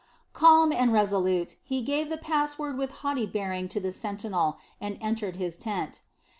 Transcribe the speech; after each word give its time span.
Calm 0.33 0.71
and 0.73 0.91
resolute, 0.91 1.57
he 1.63 1.83
gave 1.83 2.09
the 2.09 2.17
pass 2.17 2.57
word 2.57 2.75
with 2.75 2.89
haughty 3.05 3.27
bearing 3.27 3.67
to 3.69 3.79
the 3.79 3.93
sentinel 3.93 4.57
and 4.79 4.97
entered 4.99 5.35
his 5.35 5.55
tent. 5.57 6.01